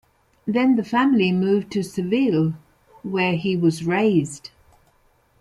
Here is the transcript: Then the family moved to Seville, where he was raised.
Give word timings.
Then 0.47 0.77
the 0.77 0.83
family 0.83 1.31
moved 1.31 1.71
to 1.73 1.83
Seville, 1.83 2.55
where 3.03 3.35
he 3.35 3.55
was 3.55 3.83
raised. 3.83 4.49